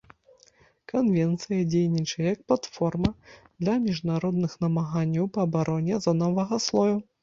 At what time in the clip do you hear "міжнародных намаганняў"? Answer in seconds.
3.87-5.33